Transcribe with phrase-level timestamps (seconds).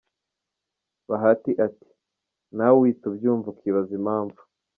[1.09, 1.89] Bahati ati
[2.55, 4.39] “Nawe uhita ubyumva ukibaza impamvu.